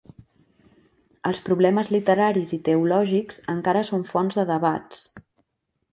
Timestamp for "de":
4.41-4.51